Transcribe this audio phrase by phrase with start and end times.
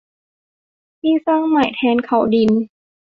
[0.99, 2.51] ที่สร้างใหม่แทนเขาดิน